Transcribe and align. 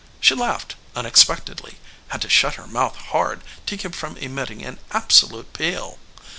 She 0.19 0.33
laughed 0.33 0.77
unexpectedly 0.95 1.77
had 2.07 2.23
to 2.23 2.27
shut 2.27 2.55
her 2.55 2.65
mouth 2.65 2.95
hard 2.95 3.43
to 3.67 3.77
keep 3.77 3.93
from 3.93 4.17
emitting 4.17 4.65
an 4.65 4.79
absolute 4.89 5.53
peal. 5.53 5.99